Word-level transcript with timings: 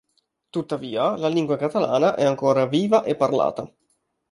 Tuttavia, 0.49 1.15
la 1.15 1.27
lingua 1.27 1.57
catalana 1.57 2.15
è 2.15 2.25
ancora 2.25 2.65
viva 2.65 3.03
e 3.03 3.15
parlata. 3.15 3.71